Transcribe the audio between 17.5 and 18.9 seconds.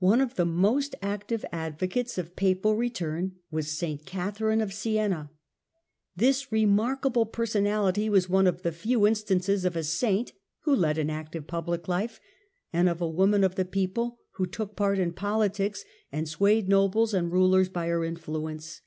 by her influence.